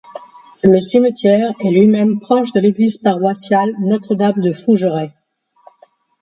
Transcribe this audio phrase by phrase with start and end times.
[0.63, 5.11] Le cimetière est lui-même proche de l'église paroissiale Notre-Dame-de-Fougeray.